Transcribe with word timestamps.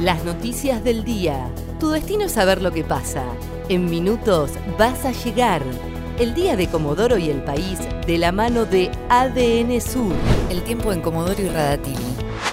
Las 0.00 0.26
noticias 0.26 0.84
del 0.84 1.04
día. 1.04 1.50
Tu 1.80 1.88
destino 1.88 2.24
es 2.24 2.32
saber 2.32 2.60
lo 2.60 2.70
que 2.70 2.84
pasa. 2.84 3.24
En 3.70 3.88
minutos 3.88 4.50
vas 4.78 5.06
a 5.06 5.12
llegar. 5.12 5.62
El 6.18 6.34
día 6.34 6.54
de 6.54 6.68
Comodoro 6.68 7.16
y 7.16 7.30
el 7.30 7.42
país 7.42 7.78
de 8.06 8.18
la 8.18 8.30
mano 8.30 8.66
de 8.66 8.90
ADN 9.08 9.80
Sur. 9.80 10.12
El 10.50 10.62
tiempo 10.64 10.92
en 10.92 11.00
Comodoro 11.00 11.42
y 11.42 11.48
Radatili. 11.48 11.96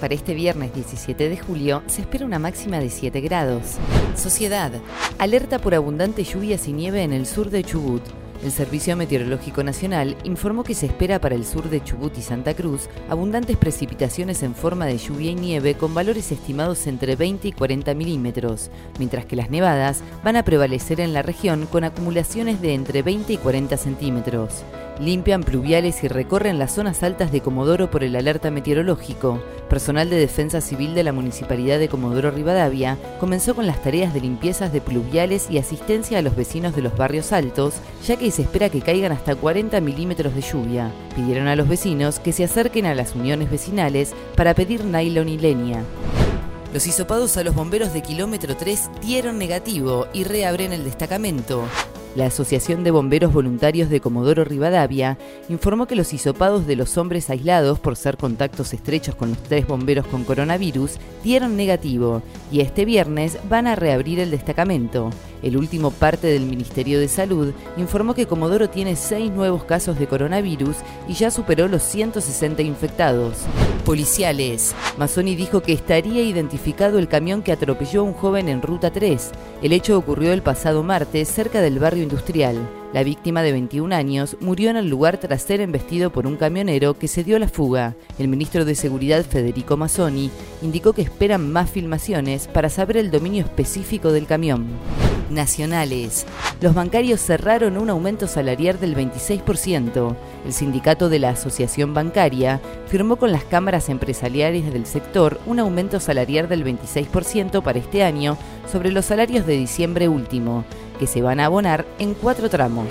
Para 0.00 0.14
este 0.14 0.32
viernes 0.32 0.72
17 0.74 1.28
de 1.28 1.36
julio 1.36 1.82
se 1.88 2.00
espera 2.00 2.24
una 2.24 2.38
máxima 2.38 2.78
de 2.78 2.88
7 2.88 3.20
grados. 3.20 3.76
Sociedad. 4.14 4.72
Alerta 5.18 5.58
por 5.58 5.74
abundante 5.74 6.24
lluvias 6.24 6.66
y 6.68 6.72
nieve 6.72 7.02
en 7.02 7.12
el 7.12 7.26
sur 7.26 7.50
de 7.50 7.64
Chubut. 7.64 8.02
El 8.44 8.52
Servicio 8.52 8.96
Meteorológico 8.96 9.64
Nacional 9.64 10.16
informó 10.24 10.62
que 10.62 10.74
se 10.74 10.86
espera 10.86 11.20
para 11.20 11.34
el 11.34 11.44
sur 11.44 11.68
de 11.70 11.82
Chubut 11.82 12.16
y 12.18 12.22
Santa 12.22 12.54
Cruz 12.54 12.88
abundantes 13.08 13.56
precipitaciones 13.56 14.42
en 14.42 14.54
forma 14.54 14.86
de 14.86 14.98
lluvia 14.98 15.30
y 15.30 15.34
nieve 15.34 15.74
con 15.74 15.94
valores 15.94 16.30
estimados 16.30 16.86
entre 16.86 17.16
20 17.16 17.48
y 17.48 17.52
40 17.52 17.94
milímetros, 17.94 18.70
mientras 18.98 19.24
que 19.24 19.36
las 19.36 19.50
nevadas 19.50 20.02
van 20.22 20.36
a 20.36 20.44
prevalecer 20.44 21.00
en 21.00 21.12
la 21.12 21.22
región 21.22 21.66
con 21.66 21.84
acumulaciones 21.84 22.60
de 22.60 22.74
entre 22.74 23.02
20 23.02 23.32
y 23.32 23.36
40 23.38 23.76
centímetros 23.76 24.64
limpian 24.98 25.42
pluviales 25.42 26.02
y 26.04 26.08
recorren 26.08 26.58
las 26.58 26.74
zonas 26.74 27.02
altas 27.02 27.32
de 27.32 27.40
Comodoro 27.40 27.90
por 27.90 28.02
el 28.02 28.16
alerta 28.16 28.50
meteorológico. 28.50 29.42
Personal 29.68 30.10
de 30.10 30.16
Defensa 30.16 30.60
Civil 30.60 30.94
de 30.94 31.02
la 31.02 31.12
Municipalidad 31.12 31.78
de 31.78 31.88
Comodoro 31.88 32.30
Rivadavia 32.30 32.98
comenzó 33.18 33.54
con 33.54 33.66
las 33.66 33.82
tareas 33.82 34.14
de 34.14 34.20
limpiezas 34.20 34.72
de 34.72 34.80
pluviales 34.80 35.48
y 35.50 35.58
asistencia 35.58 36.18
a 36.18 36.22
los 36.22 36.36
vecinos 36.36 36.74
de 36.76 36.82
los 36.82 36.96
barrios 36.96 37.32
altos, 37.32 37.74
ya 38.06 38.16
que 38.16 38.30
se 38.30 38.42
espera 38.42 38.68
que 38.68 38.80
caigan 38.80 39.12
hasta 39.12 39.34
40 39.34 39.80
milímetros 39.80 40.34
de 40.34 40.42
lluvia. 40.42 40.92
Pidieron 41.14 41.48
a 41.48 41.56
los 41.56 41.68
vecinos 41.68 42.18
que 42.18 42.32
se 42.32 42.44
acerquen 42.44 42.86
a 42.86 42.94
las 42.94 43.14
uniones 43.14 43.50
vecinales 43.50 44.14
para 44.36 44.54
pedir 44.54 44.84
nylon 44.84 45.28
y 45.28 45.38
leña. 45.38 45.82
Los 46.72 46.86
hisopados 46.86 47.36
a 47.36 47.44
los 47.44 47.54
bomberos 47.54 47.92
de 47.92 48.02
kilómetro 48.02 48.56
3 48.56 48.90
dieron 49.00 49.38
negativo 49.38 50.06
y 50.12 50.24
reabren 50.24 50.72
el 50.72 50.84
destacamento. 50.84 51.64
La 52.16 52.26
Asociación 52.26 52.82
de 52.82 52.90
Bomberos 52.90 53.30
Voluntarios 53.30 53.90
de 53.90 54.00
Comodoro 54.00 54.42
Rivadavia 54.42 55.18
informó 55.50 55.86
que 55.86 55.94
los 55.94 56.14
hisopados 56.14 56.66
de 56.66 56.74
los 56.74 56.96
hombres 56.96 57.28
aislados 57.28 57.78
por 57.78 57.94
ser 57.94 58.16
contactos 58.16 58.72
estrechos 58.72 59.14
con 59.14 59.28
los 59.28 59.42
tres 59.42 59.66
bomberos 59.66 60.06
con 60.06 60.24
coronavirus 60.24 60.96
dieron 61.22 61.58
negativo 61.58 62.22
y 62.50 62.60
este 62.60 62.86
viernes 62.86 63.36
van 63.50 63.66
a 63.66 63.76
reabrir 63.76 64.18
el 64.18 64.30
destacamento. 64.30 65.10
El 65.42 65.58
último 65.58 65.90
parte 65.90 66.28
del 66.28 66.46
Ministerio 66.46 66.98
de 66.98 67.08
Salud 67.08 67.52
informó 67.76 68.14
que 68.14 68.24
Comodoro 68.24 68.70
tiene 68.70 68.96
seis 68.96 69.30
nuevos 69.30 69.64
casos 69.64 69.98
de 69.98 70.06
coronavirus 70.06 70.78
y 71.08 71.12
ya 71.12 71.30
superó 71.30 71.68
los 71.68 71.82
160 71.82 72.62
infectados. 72.62 73.44
Policiales. 73.86 74.74
Mazzoni 74.98 75.36
dijo 75.36 75.62
que 75.62 75.72
estaría 75.72 76.20
identificado 76.20 76.98
el 76.98 77.06
camión 77.06 77.42
que 77.42 77.52
atropelló 77.52 78.00
a 78.00 78.02
un 78.02 78.14
joven 78.14 78.48
en 78.48 78.60
Ruta 78.60 78.90
3. 78.90 79.30
El 79.62 79.72
hecho 79.72 79.96
ocurrió 79.96 80.32
el 80.32 80.42
pasado 80.42 80.82
martes 80.82 81.28
cerca 81.28 81.60
del 81.60 81.78
barrio 81.78 82.02
industrial. 82.02 82.68
La 82.92 83.04
víctima 83.04 83.44
de 83.44 83.52
21 83.52 83.94
años 83.94 84.38
murió 84.40 84.70
en 84.70 84.76
el 84.76 84.88
lugar 84.88 85.18
tras 85.18 85.42
ser 85.42 85.60
embestido 85.60 86.10
por 86.10 86.26
un 86.26 86.34
camionero 86.34 86.98
que 86.98 87.06
se 87.06 87.22
dio 87.22 87.38
la 87.38 87.46
fuga. 87.46 87.94
El 88.18 88.26
ministro 88.26 88.64
de 88.64 88.74
Seguridad 88.74 89.24
Federico 89.24 89.76
Mazzoni 89.76 90.32
indicó 90.62 90.92
que 90.92 91.02
esperan 91.02 91.52
más 91.52 91.70
filmaciones 91.70 92.48
para 92.48 92.70
saber 92.70 92.96
el 92.96 93.12
dominio 93.12 93.44
específico 93.44 94.10
del 94.10 94.26
camión 94.26 94.66
nacionales. 95.30 96.26
Los 96.60 96.74
bancarios 96.74 97.20
cerraron 97.20 97.76
un 97.76 97.90
aumento 97.90 98.26
salarial 98.26 98.80
del 98.80 98.96
26%. 98.96 100.16
El 100.46 100.52
sindicato 100.54 101.10
de 101.10 101.18
la 101.18 101.30
Asociación 101.30 101.92
Bancaria 101.92 102.62
firmó 102.86 103.16
con 103.16 103.30
las 103.30 103.44
cámaras 103.44 103.90
empresariales 103.90 104.72
del 104.72 104.86
sector 104.86 105.38
un 105.46 105.58
aumento 105.58 106.00
salarial 106.00 106.48
del 106.48 106.64
26% 106.64 107.62
para 107.62 107.78
este 107.78 108.02
año 108.02 108.38
sobre 108.70 108.90
los 108.90 109.04
salarios 109.04 109.46
de 109.46 109.52
diciembre 109.58 110.08
último, 110.08 110.64
que 110.98 111.06
se 111.06 111.20
van 111.20 111.40
a 111.40 111.46
abonar 111.46 111.84
en 111.98 112.14
cuatro 112.14 112.48
tramos. 112.48 112.86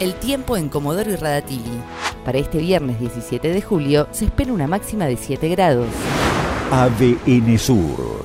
El 0.00 0.14
tiempo 0.14 0.56
en 0.56 0.68
Comodoro 0.68 1.12
y 1.12 1.16
Radatili. 1.16 1.80
Para 2.24 2.38
este 2.38 2.58
viernes 2.58 2.98
17 2.98 3.52
de 3.52 3.62
julio 3.62 4.08
se 4.10 4.24
espera 4.24 4.52
una 4.52 4.66
máxima 4.66 5.06
de 5.06 5.16
7 5.16 5.48
grados. 5.50 5.86
ADN 6.72 7.56
Sur, 7.58 8.24